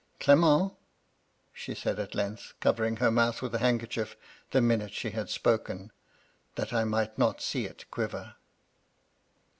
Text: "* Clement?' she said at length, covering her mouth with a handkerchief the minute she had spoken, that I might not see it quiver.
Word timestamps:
"* 0.17 0.19
Clement?' 0.19 0.73
she 1.53 1.75
said 1.75 1.99
at 1.99 2.15
length, 2.15 2.55
covering 2.59 2.95
her 2.95 3.11
mouth 3.11 3.39
with 3.43 3.53
a 3.53 3.59
handkerchief 3.59 4.15
the 4.49 4.59
minute 4.59 4.93
she 4.93 5.11
had 5.11 5.29
spoken, 5.29 5.91
that 6.55 6.73
I 6.73 6.85
might 6.85 7.19
not 7.19 7.39
see 7.39 7.65
it 7.67 7.85
quiver. 7.91 8.33